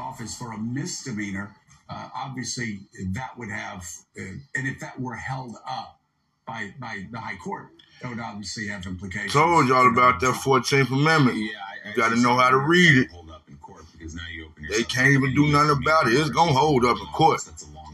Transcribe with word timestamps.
office 0.00 0.36
for 0.36 0.52
a 0.52 0.58
misdemeanor, 0.58 1.54
uh, 1.88 2.08
obviously 2.14 2.80
that 3.12 3.36
would 3.38 3.50
have, 3.50 3.84
uh, 4.18 4.22
and 4.56 4.68
if 4.68 4.80
that 4.80 4.98
were 5.00 5.14
held 5.14 5.56
up 5.68 6.00
by 6.46 6.72
by 6.80 7.06
the 7.10 7.18
high 7.18 7.36
court, 7.36 7.68
that 8.00 8.08
would 8.08 8.20
obviously 8.20 8.66
have 8.68 8.86
implications. 8.86 9.32
Told 9.32 9.68
y'all 9.68 9.88
about 9.88 10.20
that 10.20 10.34
14th 10.34 10.90
Amendment. 10.90 11.36
Yeah, 11.36 11.58
I, 11.84 11.88
You 11.90 11.96
gotta 11.96 12.16
know 12.16 12.36
how 12.36 12.50
to 12.50 12.58
read 12.58 12.98
it. 12.98 13.10
Hold 13.10 13.30
up 13.30 13.42
in 13.48 13.56
court 13.56 13.84
because 13.92 14.14
now 14.14 14.22
you 14.32 14.46
open 14.46 14.66
They 14.70 14.82
can't 14.84 15.12
even 15.12 15.34
do 15.34 15.46
nothing 15.48 15.82
about 15.82 16.08
it. 16.08 16.14
It's 16.14 16.30
gonna 16.30 16.52
hold 16.52 16.84
up 16.84 16.98
in 16.98 17.06
court. 17.06 17.40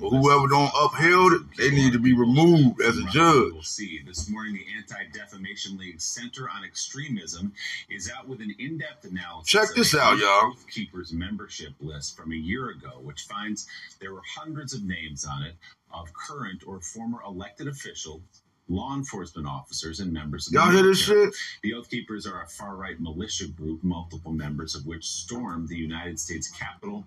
That's 0.00 0.12
a 0.12 0.14
long 0.16 0.22
But 0.22 0.28
whoever 0.28 0.48
don't 0.48 0.72
uphold 0.84 1.32
it, 1.32 1.42
they 1.56 1.70
need 1.70 1.92
to 1.92 1.98
be 1.98 2.12
removed 2.12 2.80
as 2.80 2.98
a 2.98 3.04
judge. 3.04 3.52
We'll 3.52 3.62
see. 3.62 4.00
This 4.06 4.28
morning, 4.28 4.54
the 4.54 4.66
Anti 4.76 5.18
Defamation 5.18 5.78
League 5.78 6.00
Center 6.00 6.48
on 6.50 6.64
Extremism 6.64 7.52
is 7.88 8.10
out 8.10 8.28
with 8.28 8.40
an 8.40 8.54
in 8.58 8.78
depth 8.78 9.04
analysis. 9.04 9.50
Check 9.50 9.68
this 9.74 9.94
out, 9.94 10.18
y'all. 10.18 10.50
Oath 10.50 10.66
Keepers 10.68 11.12
membership 11.12 11.72
list 11.80 12.16
from 12.16 12.32
a 12.32 12.36
year 12.36 12.70
ago, 12.70 13.00
which 13.02 13.22
finds 13.22 13.66
there 14.00 14.12
were 14.12 14.22
hundreds 14.36 14.74
of 14.74 14.84
names 14.84 15.24
on 15.24 15.42
it 15.42 15.54
of 15.92 16.12
current 16.12 16.62
or 16.66 16.80
former 16.80 17.20
elected 17.26 17.68
officials. 17.68 18.22
Law 18.68 18.96
enforcement 18.96 19.46
officers 19.46 20.00
and 20.00 20.12
members 20.12 20.48
of 20.48 20.52
the 20.52 20.58
Y'all 20.58 20.72
hear 20.72 20.82
this 20.82 20.98
shit? 21.00 21.32
The 21.62 21.74
Oath 21.74 21.88
Keepers 21.88 22.26
are 22.26 22.42
a 22.42 22.48
far 22.48 22.74
right 22.74 22.98
militia 23.00 23.46
group, 23.46 23.84
multiple 23.84 24.32
members 24.32 24.74
of 24.74 24.86
which 24.86 25.04
stormed 25.04 25.68
the 25.68 25.76
United 25.76 26.18
States 26.18 26.48
Capitol 26.48 27.06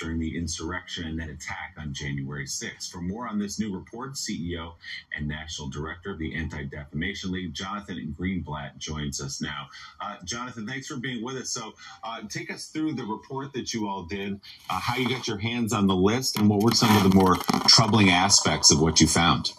during 0.00 0.18
the 0.18 0.36
insurrection 0.36 1.06
and 1.06 1.20
then 1.20 1.28
attack 1.28 1.74
on 1.78 1.92
January 1.92 2.46
6th. 2.46 2.90
For 2.90 3.00
more 3.00 3.28
on 3.28 3.38
this 3.38 3.60
new 3.60 3.72
report, 3.72 4.14
CEO 4.14 4.72
and 5.16 5.28
National 5.28 5.68
Director 5.68 6.12
of 6.12 6.18
the 6.18 6.34
Anti 6.34 6.64
Defamation 6.64 7.30
League, 7.30 7.52
Jonathan 7.52 8.14
Greenblatt, 8.18 8.78
joins 8.78 9.20
us 9.20 9.40
now. 9.40 9.68
Uh, 10.00 10.16
Jonathan, 10.24 10.66
thanks 10.66 10.86
for 10.86 10.96
being 10.96 11.22
with 11.22 11.36
us. 11.36 11.50
So, 11.50 11.74
uh, 12.02 12.22
take 12.28 12.50
us 12.50 12.66
through 12.66 12.94
the 12.94 13.04
report 13.04 13.52
that 13.52 13.74
you 13.74 13.86
all 13.86 14.04
did, 14.04 14.40
uh, 14.70 14.80
how 14.80 14.96
you 14.96 15.08
got 15.08 15.28
your 15.28 15.38
hands 15.38 15.72
on 15.72 15.86
the 15.86 15.94
list, 15.94 16.38
and 16.38 16.48
what 16.48 16.62
were 16.62 16.72
some 16.72 16.96
of 16.96 17.02
the 17.02 17.14
more 17.14 17.36
troubling 17.68 18.10
aspects 18.10 18.72
of 18.72 18.80
what 18.80 19.00
you 19.00 19.06
found. 19.06 19.52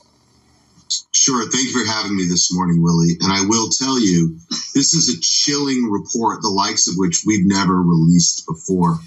Sure. 1.13 1.43
Thank 1.49 1.65
you 1.65 1.85
for 1.85 1.91
having 1.91 2.17
me 2.17 2.25
this 2.27 2.53
morning, 2.53 2.81
Willie. 2.81 3.15
And 3.21 3.31
I 3.31 3.45
will 3.45 3.69
tell 3.69 3.99
you, 3.99 4.37
this 4.73 4.93
is 4.93 5.15
a 5.15 5.21
chilling 5.21 5.89
report, 5.89 6.41
the 6.41 6.49
likes 6.49 6.87
of 6.87 6.95
which 6.97 7.23
we've 7.25 7.45
never 7.45 7.81
released 7.81 8.45
before. 8.45 8.99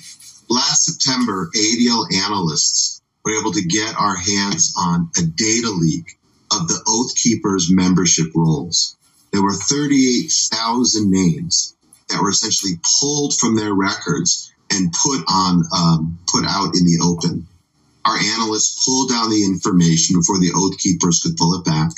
Last 0.49 0.85
September, 0.85 1.51
ADL 1.55 2.13
analysts 2.13 3.01
were 3.25 3.39
able 3.39 3.53
to 3.53 3.63
get 3.63 3.97
our 3.99 4.17
hands 4.17 4.75
on 4.77 5.11
a 5.19 5.23
data 5.23 5.71
leak 5.71 6.19
of 6.53 6.69
the 6.69 6.81
Oath 6.87 7.15
Keepers 7.17 7.71
membership 7.71 8.27
rolls. 8.35 8.97
There 9.33 9.43
were 9.43 9.55
38,000 9.55 11.11
names 11.11 11.75
that 12.09 12.21
were 12.21 12.31
essentially 12.31 12.79
pulled 13.01 13.35
from 13.37 13.57
their 13.57 13.73
records 13.73 14.53
and 14.71 14.93
put 14.93 15.25
on, 15.29 15.63
um, 15.75 16.19
put 16.27 16.45
out 16.45 16.77
in 16.77 16.85
the 16.85 17.01
open 17.03 17.47
our 18.05 18.17
analysts 18.17 18.85
pulled 18.85 19.09
down 19.09 19.31
the 19.31 19.45
information 19.45 20.19
before 20.19 20.39
the 20.39 20.53
oath 20.55 20.79
keepers 20.79 21.21
could 21.23 21.37
pull 21.37 21.55
it 21.55 21.65
back. 21.65 21.91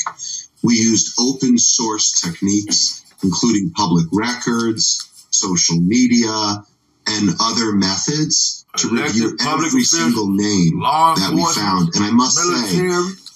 We 0.63 0.77
used 0.77 1.19
open 1.19 1.59
source 1.59 2.21
techniques, 2.21 3.05
including 3.23 3.73
public 3.73 4.07
records, 4.13 5.11
social 5.31 5.81
media, 5.81 6.65
and 7.07 7.31
other 7.41 7.73
methods 7.73 8.65
to 8.79 8.89
Elected 8.89 9.23
review 9.23 9.37
every 9.41 9.83
single 9.83 10.29
name 10.29 10.81
that 10.81 11.33
we 11.33 11.45
found. 11.55 11.95
And 11.95 12.05
I 12.05 12.11
must 12.11 12.37
say, 12.37 12.83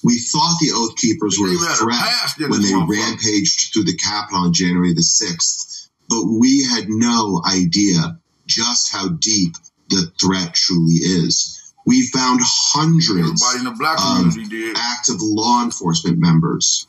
we 0.02 0.18
thought 0.18 0.56
the 0.60 0.72
Oath 0.74 0.96
Keepers 0.96 1.38
were 1.38 1.48
a 1.48 1.52
even 1.52 1.66
had 1.66 1.74
a 1.74 1.76
threat 1.76 2.50
when 2.50 2.62
they 2.62 2.74
rampaged 2.74 3.72
through 3.72 3.84
the 3.84 3.96
Capitol 3.96 4.44
on 4.44 4.52
January 4.52 4.92
the 4.92 5.02
6th, 5.02 5.88
but 6.08 6.24
we 6.24 6.64
had 6.64 6.88
no 6.88 7.42
idea 7.46 8.18
just 8.46 8.92
how 8.92 9.08
deep 9.08 9.54
the 9.88 10.10
threat 10.20 10.54
truly 10.54 10.94
is. 10.94 11.56
We 11.86 12.06
found 12.08 12.40
hundreds 12.42 13.42
Everybody 13.42 13.58
in 13.58 13.64
the 13.64 13.78
black 13.78 13.98
um, 13.98 14.32
active 14.76 15.16
law 15.20 15.62
enforcement 15.64 16.18
members 16.18 16.86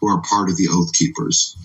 who 0.00 0.08
are 0.08 0.20
part 0.22 0.50
of 0.50 0.56
the 0.56 0.68
Oath 0.70 0.92
Keepers, 0.92 1.56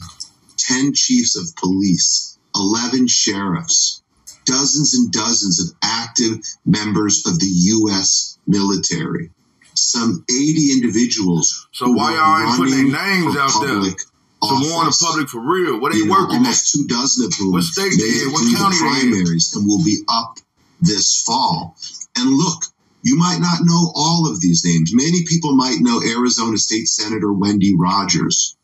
10 0.57 0.93
chiefs 0.93 1.35
of 1.35 1.55
police, 1.55 2.37
11 2.55 3.07
sheriffs, 3.07 4.00
dozens 4.45 4.93
and 4.93 5.11
dozens 5.11 5.59
of 5.59 5.75
active 5.83 6.39
members 6.65 7.25
of 7.25 7.39
the 7.39 7.47
U.S. 7.47 8.37
military, 8.47 9.31
some 9.73 10.23
80 10.29 10.73
individuals. 10.73 11.67
So 11.71 11.91
why 11.91 12.13
y'all 12.15 12.47
ain't 12.47 12.57
putting 12.57 12.91
their 12.91 13.05
names 13.05 13.35
out 13.37 13.61
there 13.61 13.81
to 13.81 14.69
warn 14.69 14.87
the 14.87 14.97
public 14.99 15.29
for 15.29 15.39
real? 15.39 15.79
What 15.79 15.91
they 15.93 15.99
You 15.99 16.05
know, 16.07 16.13
working 16.13 16.35
at? 16.35 16.47
almost 16.47 16.71
two 16.73 16.87
dozen 16.87 17.25
of 17.25 17.33
whom 17.35 17.53
What 17.53 17.63
state 17.63 17.93
made 17.97 18.25
it 18.25 18.31
What 18.31 18.41
through 18.41 18.51
the 18.51 18.57
county 18.57 18.77
they 18.77 19.09
primaries 19.11 19.55
and 19.55 19.67
will 19.67 19.83
be 19.83 19.99
up 20.09 20.37
this 20.81 21.21
fall. 21.21 21.75
And 22.17 22.31
look, 22.31 22.63
you 23.03 23.17
might 23.17 23.39
not 23.39 23.59
know 23.61 23.91
all 23.95 24.29
of 24.29 24.41
these 24.41 24.65
names. 24.65 24.93
Many 24.93 25.23
people 25.25 25.55
might 25.55 25.77
know 25.79 26.01
Arizona 26.03 26.57
State 26.57 26.87
Senator 26.87 27.31
Wendy 27.31 27.75
Rogers, 27.75 28.55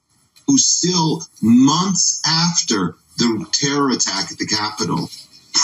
who 0.48 0.58
still 0.58 1.24
months 1.42 2.22
after 2.26 2.96
the 3.18 3.46
terror 3.52 3.90
attack 3.90 4.32
at 4.32 4.38
the 4.38 4.46
Capitol 4.46 5.10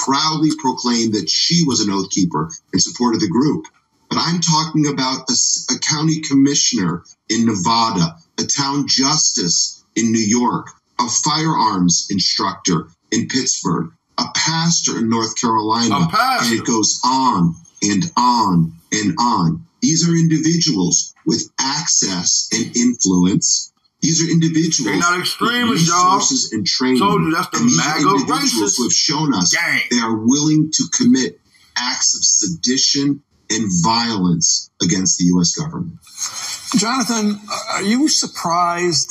proudly 0.06 0.50
proclaimed 0.58 1.14
that 1.14 1.30
she 1.30 1.64
was 1.66 1.82
an 1.82 1.92
oath 1.92 2.10
keeper 2.10 2.50
and 2.72 2.82
supported 2.82 3.22
the 3.22 3.28
group. 3.28 3.66
But 4.10 4.20
I'm 4.20 4.42
talking 4.42 4.88
about 4.88 5.30
a 5.30 5.80
county 5.80 6.22
commissioner 6.22 7.04
in 7.30 7.46
Nevada, 7.46 8.18
a 8.40 8.44
town 8.44 8.86
justice 8.88 9.84
in 9.96 10.12
New 10.12 10.20
York, 10.20 10.70
a 11.00 11.08
firearms 11.08 12.08
instructor 12.10 12.88
in 13.12 13.28
Pittsburgh, 13.28 13.92
a 14.18 14.26
pastor 14.36 15.00
in 15.00 15.10
North 15.10 15.40
Carolina. 15.40 15.96
A. 15.96 16.38
And 16.44 16.60
it 16.60 16.66
goes 16.66 17.00
on 17.04 17.56
and 17.82 18.12
on 18.16 18.74
and 18.92 19.16
on. 19.20 19.66
These 19.82 20.08
are 20.08 20.16
individuals 20.16 21.14
with 21.26 21.50
access 21.60 22.50
and 22.54 22.76
influence. 22.78 23.73
These 24.04 24.22
are 24.22 24.30
individuals 24.32 24.86
They're 24.86 25.00
not 25.00 25.14
with 25.18 25.22
extremists, 25.22 25.88
y'all. 25.88 26.18
resources 26.18 26.52
and 26.52 26.68
training. 26.68 27.00
Told 27.00 27.22
you 27.24 27.32
that's 27.32 27.48
the 27.50 27.58
and 27.58 27.70
these 27.70 27.80
are 27.80 28.00
MAGA 28.04 28.10
individuals 28.20 28.76
who 28.78 28.84
have 28.84 28.94
shown 28.94 29.34
us 29.34 29.56
gang. 29.56 29.82
they 29.90 30.00
are 30.00 30.16
willing 30.16 30.72
to 30.74 30.84
commit 30.92 31.40
acts 31.78 32.14
of 32.16 32.24
sedition 32.24 33.24
and 33.50 33.64
violence 33.84 34.70
against 34.82 35.18
the 35.20 35.26
U.S. 35.34 35.56
government. 35.56 35.98
Jonathan, 36.76 37.40
are 37.72 37.84
you 37.84 38.08
surprised 38.10 39.02